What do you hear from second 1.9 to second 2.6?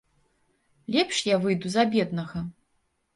беднага.